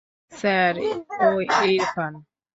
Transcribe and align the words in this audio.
Sir, 0.31 0.73
ও 1.19 1.27
ইরফান। 1.65 2.13